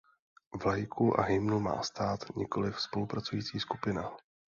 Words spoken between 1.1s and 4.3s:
a hymnu má stát, nikoliv spolupracující skupina.